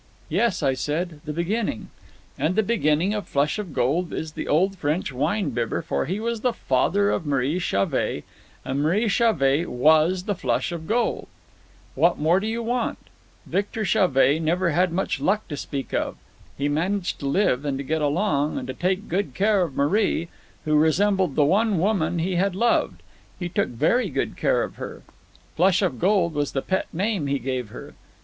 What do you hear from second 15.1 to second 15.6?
luck to